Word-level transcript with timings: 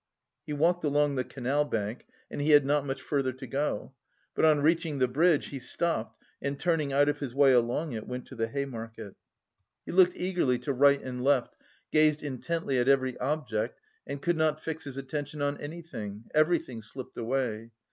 He 0.47 0.53
walked 0.53 0.83
along 0.83 1.13
the 1.13 1.23
canal 1.23 1.63
bank, 1.63 2.07
and 2.31 2.41
he 2.41 2.49
had 2.53 2.65
not 2.65 2.87
much 2.87 3.03
further 3.03 3.31
to 3.33 3.45
go. 3.45 3.93
But 4.33 4.45
on 4.45 4.61
reaching 4.61 4.97
the 4.97 5.07
bridge 5.07 5.49
he 5.49 5.59
stopped 5.59 6.17
and 6.41 6.59
turning 6.59 6.91
out 6.91 7.07
of 7.07 7.19
his 7.19 7.35
way 7.35 7.53
along 7.53 7.91
it 7.91 8.07
went 8.07 8.25
to 8.25 8.35
the 8.35 8.47
Hay 8.47 8.65
Market. 8.65 9.13
He 9.85 9.91
looked 9.91 10.17
eagerly 10.17 10.57
to 10.57 10.73
right 10.73 10.99
and 11.03 11.23
left, 11.23 11.55
gazed 11.91 12.23
intently 12.23 12.79
at 12.79 12.87
every 12.87 13.15
object 13.19 13.79
and 14.07 14.19
could 14.23 14.37
not 14.37 14.59
fix 14.59 14.85
his 14.85 14.97
attention 14.97 15.39
on 15.43 15.59
anything; 15.59 16.23
everything 16.33 16.81
slipped 16.81 17.17
away. 17.17 17.69